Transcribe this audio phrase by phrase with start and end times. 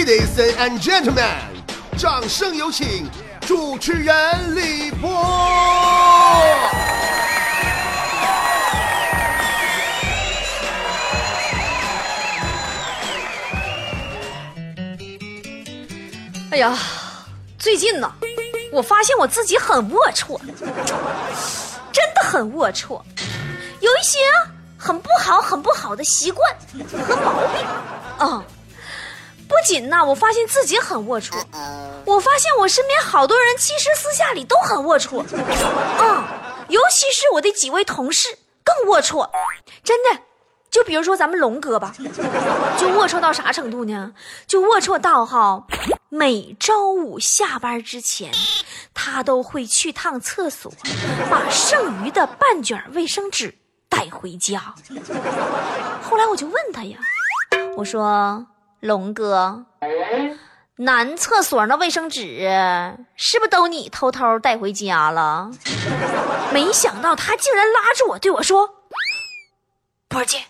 [0.00, 1.28] Ladies and gentlemen，
[1.98, 3.06] 掌声有请
[3.42, 5.10] 主持人李波。
[16.50, 16.78] 哎呀，
[17.58, 18.10] 最近呢，
[18.72, 20.40] 我发现我自己很龌龊，
[21.92, 23.02] 真的很龌龊，
[23.80, 24.18] 有一些
[24.78, 26.50] 很不好、很不好的习惯
[27.06, 27.66] 和毛病
[28.16, 28.42] 啊。
[29.50, 31.34] 不仅呢，我发现自己很龌龊，
[32.04, 35.18] 我发现我身边好多人其实私下里都很龌龊，
[35.98, 38.28] 啊，尤其是我的几位同事
[38.62, 39.28] 更龌龊，
[39.82, 40.20] 真的。
[40.70, 41.92] 就比如说咱们龙哥吧，
[42.78, 44.12] 就龌龊到啥程度呢？
[44.46, 45.66] 就龌龊到哈，
[46.08, 48.30] 每周五下班之前，
[48.94, 50.72] 他都会去趟厕所，
[51.28, 53.52] 把剩余的半卷卫生纸
[53.88, 54.72] 带回家。
[56.08, 56.98] 后来我就问他呀，
[57.76, 58.46] 我说
[58.80, 59.66] 龙哥，
[60.76, 62.48] 男厕所那卫生纸
[63.14, 65.50] 是不是都你偷偷带回家了？
[66.52, 68.76] 没想到他竟然拉着我对我说。
[70.08, 70.44] 波儿姐，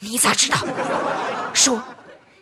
[0.00, 0.58] 你咋知道？
[1.54, 1.82] 说，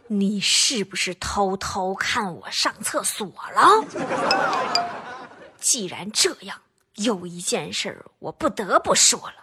[0.07, 3.85] 你是不是偷偷看我上厕所了？
[5.61, 6.57] 既然这样，
[6.95, 9.35] 有一件事我不得不说了，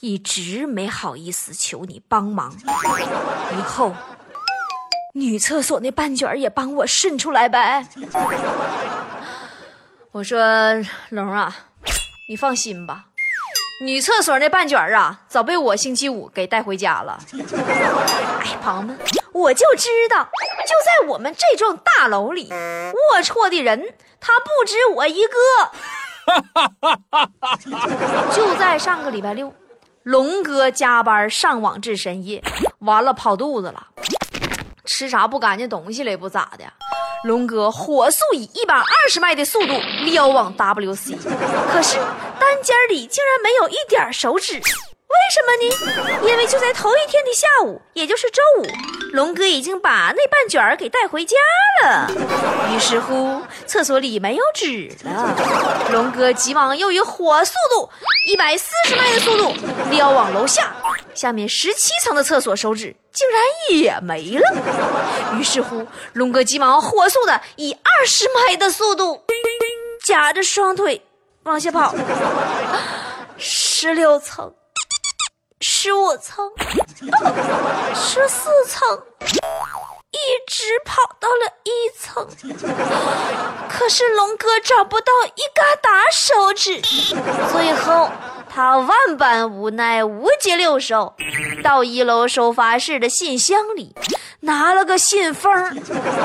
[0.00, 2.54] 一直没好意思求你帮忙，
[3.58, 3.92] 以后
[5.16, 7.86] 女厕所那半卷也帮我顺出来呗。
[10.10, 10.42] 我说
[11.10, 11.54] 龙啊，
[12.28, 13.04] 你放心吧。
[13.80, 17.16] 女厕所那半卷啊，早被我星期五给带回家了。
[18.42, 18.98] 哎，朋友们，
[19.32, 25.38] 我就知道，就在我们这幢大楼里，龌龊的人他不止我一个。
[28.34, 29.54] 就在上个礼拜六，
[30.02, 32.42] 龙哥加班上网至深夜，
[32.80, 33.86] 完了跑肚子了，
[34.84, 36.64] 吃啥不干净东西了也不咋的。
[37.24, 39.72] 龙哥火速以一百二十迈的速度
[40.04, 41.16] 撩往 WC，
[41.72, 41.96] 可是
[42.38, 44.60] 单间里竟然没有一点手指，为
[45.32, 46.28] 什么呢？
[46.28, 48.66] 因为就在头一天的下午，也就是周五，
[49.14, 51.36] 龙哥已经把那半卷儿给带回家
[51.84, 52.10] 了。
[52.74, 55.32] 于是乎，厕所里没有纸了。
[55.92, 57.88] 龙哥急忙又以火速度
[58.26, 59.54] 一百四十迈的速度
[59.88, 60.74] 撩往楼下，
[61.14, 62.96] 下面十七层的厕所手纸。
[63.12, 63.40] 竟然
[63.78, 65.38] 也没了。
[65.38, 69.22] 于是乎，龙哥急忙火速的以二十迈的速度，
[70.02, 71.00] 夹着双腿
[71.44, 71.94] 往下跑，
[73.38, 74.52] 十六层，
[75.60, 76.50] 十五层，
[77.94, 82.28] 十四层，一直跑到了一层。
[83.68, 86.80] 可是龙哥找不到一疙瘩手指，
[87.52, 88.10] 最后。
[88.56, 91.16] 他万般无奈，五解六手，
[91.64, 93.96] 到一楼收发室的信箱里
[94.40, 95.52] 拿了个信封，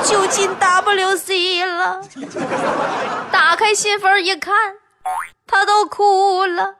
[0.04, 2.00] 就进 WC 了。
[3.32, 4.54] 打开信封一看，
[5.44, 6.76] 他都哭了。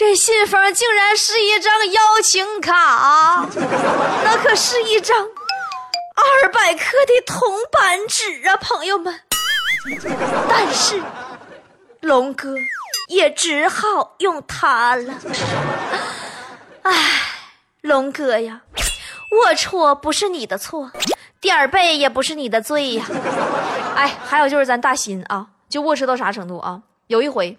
[0.00, 3.46] 这信封竟然是一张邀请卡，
[4.24, 9.20] 那可是一张二百克的铜板纸啊，朋友们。
[10.48, 11.02] 但是，
[12.00, 12.54] 龙哥。
[13.08, 15.14] 也只好用它了。
[16.80, 16.94] 唉，
[17.82, 18.62] 龙哥呀，
[19.30, 20.90] 龌龊不是你的错，
[21.42, 23.04] 点儿背也不是你的罪呀。
[23.96, 26.80] 哎，还有就是咱大新啊，就龌龊到啥程度啊？
[27.08, 27.58] 有一回，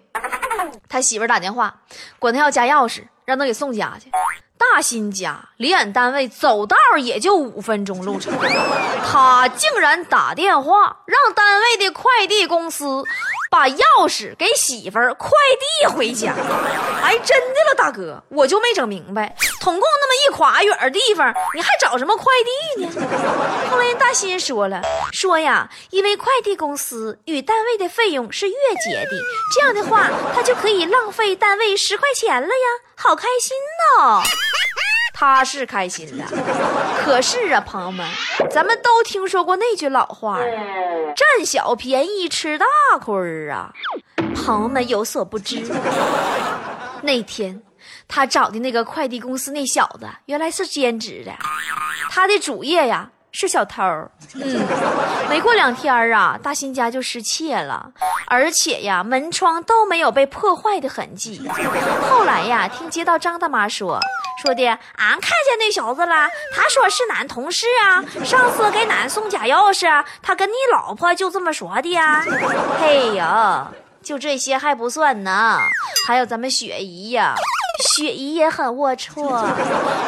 [0.92, 1.74] 他媳妇打电话
[2.18, 4.10] 管他要家钥匙，让他给送家去。
[4.58, 8.30] 大新家离俺单位走道也就五分钟路程，
[9.10, 13.02] 他竟然打电话让单位的快递公司。
[13.52, 15.28] 把钥匙给媳妇儿快
[15.60, 16.32] 递回家，
[17.02, 22.32] 哎，真的了，大哥，我就没整明白，统共那么一跨远的地方，你还找什么快
[22.76, 22.90] 递呢？
[23.70, 24.80] 后来大新说了，
[25.12, 29.10] 说呀，因为快递公司与单位的费用是月结的，
[29.54, 33.54] 这样的话，他就可以浪费单位十块钱了呀，好开心
[33.98, 34.22] 呢。
[35.12, 36.24] 他是开心的，
[37.04, 38.08] 可是啊，朋友们，
[38.50, 42.66] 咱们都听说过那句老话占小便宜吃大
[42.98, 43.72] 亏儿啊。
[44.34, 45.62] 朋友们有所不知，
[47.02, 47.62] 那天
[48.08, 51.32] 他找的那个快递公司那小子原来是兼职的，
[52.10, 53.82] 他的主业呀是小偷。
[54.34, 54.60] 嗯，
[55.28, 57.90] 没过两天啊，大新家就失窃了，
[58.28, 61.42] 而且呀，门窗都没有被破坏的痕迹。
[62.08, 63.98] 后来呀，听街道张大妈说。
[64.42, 66.28] 说的，俺看见那小子了。
[66.54, 72.24] 他说是俺同事啊，上次给俺送假钥匙，他跟你老婆就这么说的呀。
[72.80, 73.70] 嘿呀，
[74.02, 75.58] 就这些还不算呢，
[76.06, 77.34] 还有咱们雪姨呀。
[77.82, 79.26] 雪姨也很龌龊，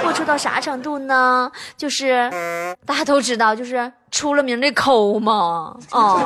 [0.05, 1.51] 龌龊到啥程度呢？
[1.77, 2.31] 就是
[2.87, 6.23] 大家都知道，就是出了名的抠嘛，啊。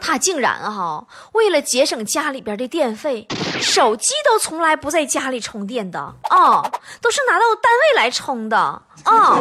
[0.00, 3.26] 他竟然哈，为了节省家里边的电费，
[3.60, 5.98] 手机都从来不在家里充电的
[6.30, 6.62] 啊，
[7.02, 9.38] 都是拿到单位来充的啊。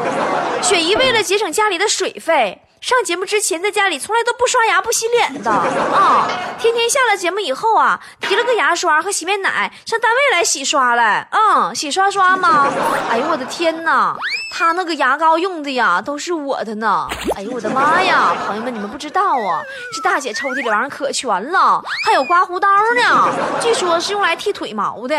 [0.62, 2.64] 雪姨为了节省家里的水费。
[2.80, 6.28] 上节目之前，在家里从来都不刷牙、不洗脸的啊！
[6.60, 12.68] 天天下了节目以后啊，提了个牙刷和洗面奶上单位来洗刷来，嗯，洗刷刷吗？
[13.10, 14.16] 哎呦我的天哪！
[14.54, 17.08] 他那个牙膏用的呀，都是我的呢！
[17.36, 18.34] 哎呦我的妈呀！
[18.46, 19.62] 朋友们，你们不知道啊，
[19.94, 25.16] 这大姐抽屉里玩意可全了，还有刮胡刀呢，据说是用来剃腿毛的。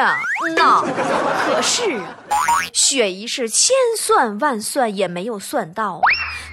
[0.46, 0.82] 嗯呐，
[1.46, 2.00] 可是
[2.72, 6.00] 雪姨是千算万算也没有算到。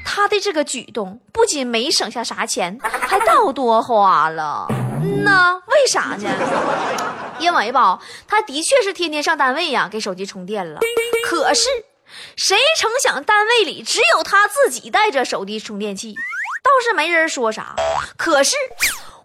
[0.08, 4.68] 她的这个举动不仅没省下啥钱，还倒多花了。
[4.70, 6.30] 嗯呐，为啥呢？
[7.40, 10.80] 因为吧，他的确是天天上单位呀，给手机充电了。
[11.28, 11.68] 可是，
[12.36, 16.16] 谁成想单位里只有他自己带着手机充电器，
[16.64, 17.76] 倒是没人说啥。
[18.18, 18.56] 可是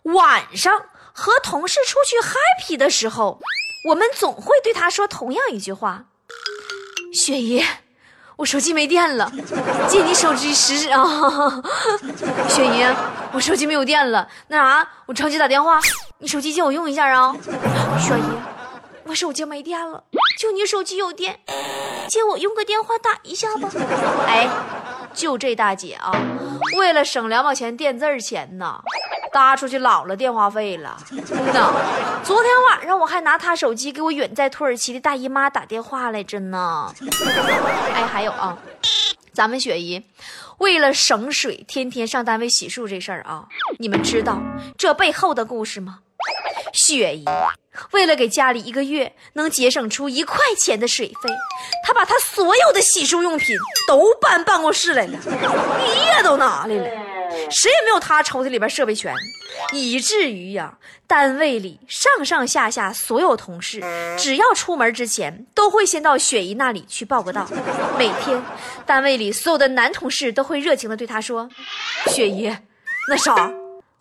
[0.03, 3.41] 晚上和同事出去 happy 的时候，
[3.88, 6.05] 我们总会对他说同样一句话
[7.15, 7.65] ：“雪姨。”
[8.41, 9.31] 我手机没电了，
[9.87, 11.05] 借你手机使使啊！
[12.49, 12.87] 雪姨，
[13.35, 15.79] 我手机没有电了，那啥，我着急打电话，
[16.21, 17.37] 你手机借我用一下啊！
[17.99, 18.23] 雪姨，
[19.05, 20.03] 我手机没电了，
[20.39, 21.39] 就你手机有电，
[22.09, 23.69] 借我用个电话打一下吧。
[24.27, 24.49] 哎，
[25.13, 26.11] 就这大姐啊，
[26.79, 28.81] 为了省两毛钱电字钱呢。
[29.32, 31.73] 搭出去老了电话费了，真的。
[32.25, 36.93] 昨天晚上我还拿他手机给我远在土耳其的大姨妈打电话来着呢。
[37.94, 38.59] 哎，还有啊，
[39.32, 40.05] 咱们雪姨
[40.59, 43.47] 为了省水，天天上单位洗漱这事儿啊，
[43.79, 44.41] 你们知道
[44.77, 46.00] 这背后的故事吗？
[46.73, 47.25] 雪姨
[47.93, 51.31] 为了给家里一个月能节省出一块钱的水费，
[51.85, 53.56] 她把她所有的洗漱用品
[53.88, 56.91] 都搬办公室来了，笔也都拿来了。
[57.50, 59.12] 谁也没有他抽屉里边设备全，
[59.73, 63.82] 以至于呀，单位里上上下下所有同事，
[64.17, 67.49] 只要出门之前，都会先到雪姨那里去报个到。
[67.99, 68.41] 每天，
[68.87, 71.50] 单位里所有的男同事都会热情的对他说
[72.08, 72.56] ：“雪姨，
[73.08, 73.52] 那啥，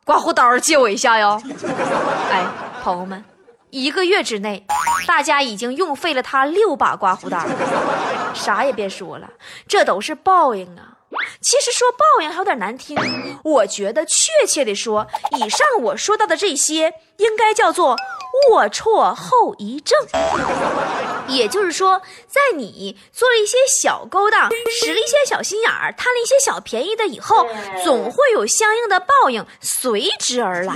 [0.05, 1.41] 刮胡刀借我一下哟。”
[2.31, 2.45] 哎，
[2.83, 3.25] 朋友们，
[3.71, 4.63] 一个月之内，
[5.07, 7.43] 大家已经用废了他六把刮胡刀，
[8.35, 9.27] 啥也别说了，
[9.67, 10.98] 这都是报应啊。
[11.41, 12.97] 其实说报应还有点难听，
[13.43, 15.07] 我觉得确切的说，
[15.37, 17.95] 以上我说到的这些应该叫做
[18.51, 19.97] 龌龊后遗症。
[21.27, 24.49] 也就是说，在你做了一些小勾当、
[24.81, 27.47] 使了一些小心眼儿、贪了一些小便宜的以后，
[27.83, 30.75] 总会有相应的报应随之而来，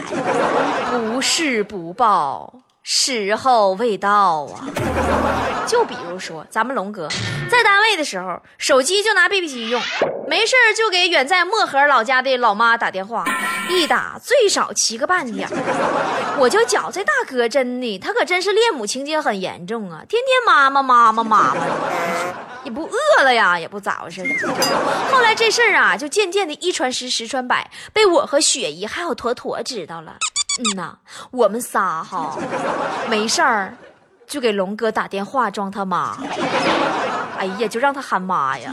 [0.92, 2.63] 不是不报。
[2.84, 4.68] 时候未到啊！
[5.66, 7.08] 就比如说，咱们龙哥
[7.50, 9.82] 在单位的时候，手机就拿 BB 机用，
[10.28, 13.26] 没事就给远在漠河老家的老妈打电话，
[13.70, 15.48] 一打最少七个半点。
[16.38, 20.04] 我就觉这大哥真的，他可真是恋母情节很严重啊！
[20.10, 21.56] 天天妈妈妈妈妈妈，
[22.66, 24.22] 也不饿了呀，也不咋回事。
[25.10, 30.18] 后来这事儿啊，就渐渐的一传十，十传百，被我和雪姨还有坨坨知道了。
[30.60, 30.98] 嗯呐，
[31.32, 32.38] 我们仨哈
[33.10, 33.76] 没事儿，
[34.28, 36.18] 就给龙哥打电话装他妈。
[37.38, 38.72] 哎呀，就让他喊妈呀！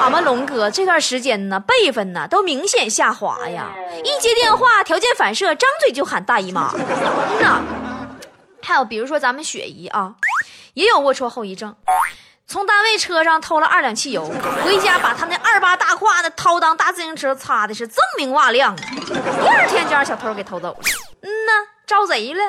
[0.00, 3.70] 俺们龙哥这段时间呢，辈分呢都明显下滑呀。
[4.04, 6.70] 一接电话，条件反射，张嘴就喊大姨妈。
[6.74, 7.62] 嗯呐，
[8.62, 10.14] 还有比如说咱们雪姨啊，
[10.74, 11.74] 也有龌龊后遗症。
[12.50, 14.24] 从单位车上偷了二两汽油，
[14.64, 19.12] 回家把他那二八大胯的掏裆大自行车擦的是锃明瓦亮第
[19.46, 20.78] 二天就让小偷给偷走了。
[21.20, 21.52] 嗯呐，
[21.86, 22.42] 招贼了。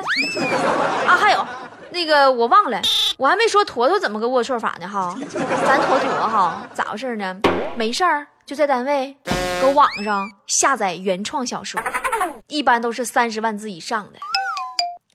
[1.06, 1.46] 啊，还有，
[1.90, 2.80] 那个我忘了，
[3.18, 5.14] 我还没说坨坨怎么个龌龊法呢哈。
[5.66, 7.36] 咱坨坨哈咋回事呢？
[7.76, 9.14] 没事儿就在单位
[9.60, 11.78] 搁网上下载原创小说，
[12.46, 14.18] 一般都是三十万字以上的。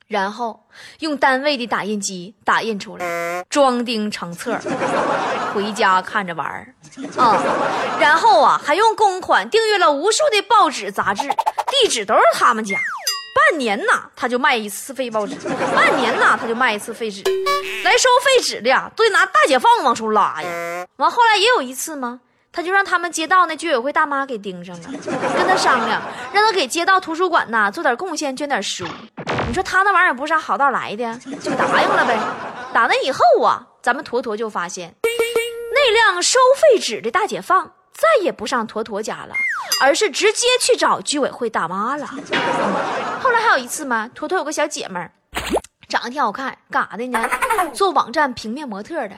[0.07, 0.67] 然后
[0.99, 4.59] 用单位的打印机打印出来，装订成册，
[5.53, 6.73] 回家看着玩儿
[7.17, 7.41] 啊。
[7.99, 11.27] 然后啊，还用公款订阅了无数的报纸杂志，
[11.81, 12.77] 地址都是他们家。
[13.49, 15.35] 半年呐，他就卖一次废报纸；
[15.75, 17.21] 半年呐，他就卖一次废纸。
[17.83, 20.87] 来收废纸的呀，都得拿大解放往出拉呀。
[20.97, 22.21] 完后来也有一次吗？
[22.53, 24.89] 他就让他们街道那居委会大妈给盯上了，
[25.35, 28.85] 跟他商量，让他给街道图书馆呐做点贡献，捐点书。
[29.47, 32.17] 你说他那玩意儿不是啥好道来的，就答应了呗。
[32.73, 34.95] 打那以后啊，咱们坨坨就发现，
[35.73, 39.35] 那辆收废纸的大解放再也不上坨坨家了，
[39.81, 42.07] 而是直接去找居委会大妈了。
[43.21, 45.11] 后来还有一次嘛，坨坨有个小姐妹儿。
[45.95, 47.29] 长得挺好看，干啥的呢？
[47.73, 49.15] 做网站平面模特的，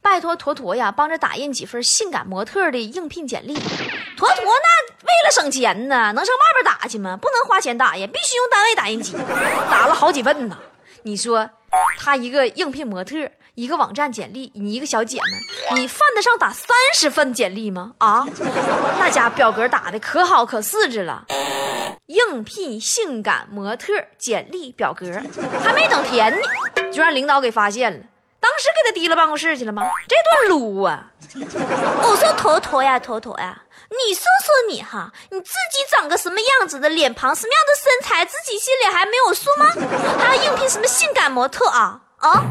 [0.00, 3.54] 拜托坨坨呀，帮着打印几份性感模特的应聘简历。
[4.16, 7.16] 坨坨那为了省钱呢，能上外边打去吗？
[7.16, 9.16] 不能花钱打呀，必须用单位打印机，
[9.68, 10.56] 打了好几份呢。
[11.02, 11.50] 你说
[11.98, 13.16] 他一个应聘模特，
[13.56, 17.94] 一个网站简历，你一个小姐们，你犯得上打三十份简历吗？
[17.98, 18.24] 啊，
[19.00, 21.24] 那家表格打的可好可细致了。
[22.10, 25.06] 应聘性感模特简历表格，
[25.62, 26.38] 还没等填呢，
[26.92, 27.98] 就让领导给发现了。
[28.40, 29.88] 当时给他提了办公室去了吗？
[30.08, 31.12] 这段撸啊！
[32.02, 39.66] 我说坨坨呀，坨坨呀，你说说你哈，你自己长个什么样子的脸庞，什么样的身材，自己心里还没有数吗？
[40.18, 42.00] 还要应聘什么性感模特啊？
[42.16, 42.42] 啊，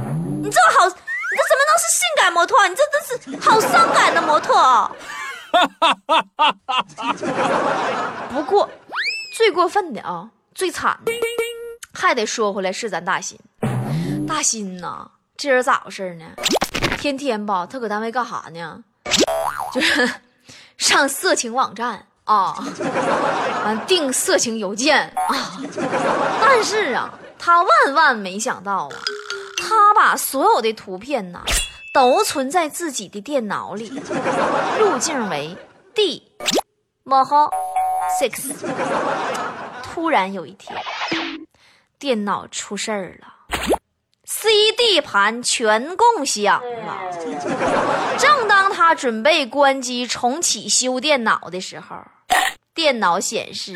[0.42, 0.94] 你这好，你
[1.36, 2.66] 这怎么能是性感模特？
[2.70, 3.12] 你这真是
[3.46, 4.90] 好伤感的模特啊！
[8.32, 8.70] 不过。
[9.40, 11.14] 最过分的啊，最惨的，
[11.94, 13.40] 还得说回来是咱大新。
[14.28, 16.26] 大新呐，这人咋回事呢？
[17.00, 18.84] 天天吧，他搁单位干啥呢？
[19.74, 20.10] 就是
[20.76, 22.54] 上色情网站啊，
[23.64, 25.58] 完订色情邮件啊。
[26.42, 29.00] 但是啊，他万万没想到啊，
[29.58, 31.40] 他把所有的图片呐，
[31.94, 33.88] 都存在自己的电脑里，
[34.80, 35.56] 路径为
[35.96, 36.30] D，
[37.06, 37.50] 冒号。
[38.18, 38.54] Six，
[39.84, 40.76] 突然有一天，
[42.00, 43.28] 电脑出事儿了
[44.26, 46.98] ，CD 盘全共享了。
[48.18, 51.98] 正当他准备关机重启修电脑的时候，
[52.74, 53.76] 电脑显示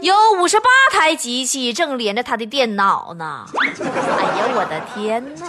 [0.00, 3.46] 有五十八台机器正连着他的电脑呢。
[3.52, 5.46] 哎呀，我的天哪！